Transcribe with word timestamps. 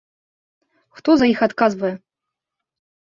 Хто 0.99 1.09
за 1.21 1.29
іх 1.33 1.39
адказвае? 1.49 1.93